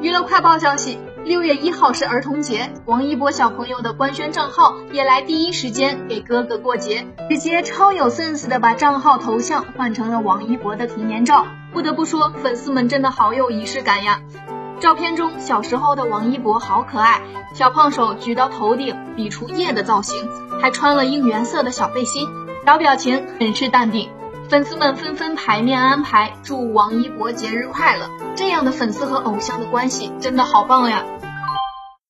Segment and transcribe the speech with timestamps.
[0.00, 11.46] 娱乐快报消息，六月一号是儿童节，王一博小朋友的官宣账号也来第一时间给哥哥过节，直接超有 sense 的把账号头像换成了王一博的童年照。
[11.72, 14.20] 不得不说，粉丝们真的好有仪式感呀！
[14.80, 17.22] 照片中小时候的王一博好可爱，
[17.54, 20.28] 小胖手举到头顶，比出叶的造型，
[20.60, 22.28] 还穿了应援色的小背心，
[22.66, 24.10] 小表情很是淡定。
[24.52, 28.06] 粉丝们纷纷排面安排，祝王一博节日快乐。
[28.36, 31.02] 这样的粉丝和偶像的关系真的好棒呀！